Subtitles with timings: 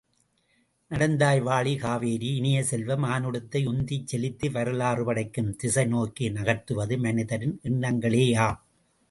[0.91, 8.59] நடந்தாய் வாழி காவேரி இனிய செல்வ, மானுடத்தை உந்திச்செலுத்தி வரலாறு படைக்கும் திசைநோக்கி நகர்த்துவது மனிதரின் எண்ணங்களேயாம்.